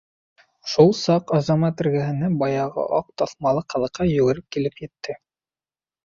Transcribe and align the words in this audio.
Шул 0.69 0.87
саҡ 0.99 1.33
Азамат 1.39 1.83
эргәһенә 1.83 2.29
баяғы 2.43 2.85
аҡ 2.99 3.11
таҫмалы 3.23 3.61
ҡыҙыҡай 3.73 4.15
йүгереп 4.15 4.47
килеп 4.57 4.81
етте. 4.85 5.17